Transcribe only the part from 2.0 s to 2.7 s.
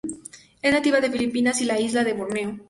de Borneo.